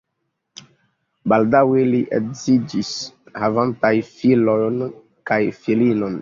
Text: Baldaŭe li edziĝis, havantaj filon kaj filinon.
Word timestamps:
Baldaŭe 1.33 1.83
li 1.89 1.99
edziĝis, 2.19 2.89
havantaj 3.43 3.93
filon 4.09 4.81
kaj 5.33 5.41
filinon. 5.61 6.19